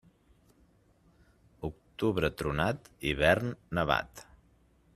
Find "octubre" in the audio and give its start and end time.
1.67-2.31